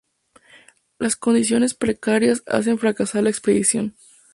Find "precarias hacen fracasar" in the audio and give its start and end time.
1.75-3.21